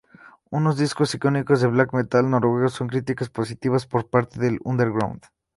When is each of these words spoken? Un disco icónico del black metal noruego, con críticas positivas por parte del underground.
Un 0.57 0.63
disco 0.79 1.03
icónico 1.17 1.55
del 1.55 1.69
black 1.69 1.93
metal 1.93 2.27
noruego, 2.27 2.69
con 2.75 2.87
críticas 2.87 3.29
positivas 3.29 3.85
por 3.85 4.09
parte 4.09 4.39
del 4.39 4.57
underground. 4.63 5.21